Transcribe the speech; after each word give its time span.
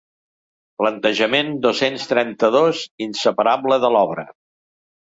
Plantejament 0.81 1.53
dos-cents 1.67 2.09
trenta-dos 2.15 2.83
inseparable 3.09 3.83
de 3.87 3.95
l'obra. 3.99 4.29